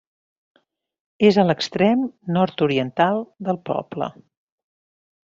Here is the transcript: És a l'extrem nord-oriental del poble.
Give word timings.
És 1.27 1.37
a 1.41 1.43
l'extrem 1.49 2.01
nord-oriental 2.37 3.21
del 3.49 3.61
poble. 3.71 4.09